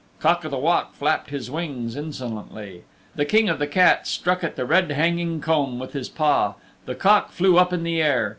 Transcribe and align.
Cock 0.19 0.43
o' 0.43 0.49
the 0.49 0.57
Walk 0.57 0.95
flapped 0.95 1.29
his 1.29 1.51
wings 1.51 1.95
insolently. 1.95 2.85
The 3.13 3.23
King 3.23 3.49
of 3.49 3.59
the 3.59 3.67
Cats 3.67 4.09
struck 4.09 4.43
at 4.43 4.55
the 4.55 4.65
red 4.65 4.89
hanging 4.91 5.41
comb 5.41 5.77
with 5.77 5.93
his 5.93 6.09
paw. 6.09 6.55
The 6.87 6.95
Cock 6.95 7.31
flew 7.31 7.59
up 7.59 7.71
in 7.71 7.83
the 7.83 8.01
air. 8.01 8.29